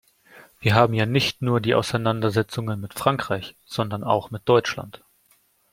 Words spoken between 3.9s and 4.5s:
auch mit